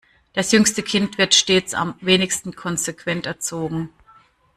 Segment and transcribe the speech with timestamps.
[0.33, 3.91] Das jüngste Kind wird stets am wenigsten konsequent erzogen.